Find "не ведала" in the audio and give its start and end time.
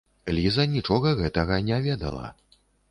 1.71-2.27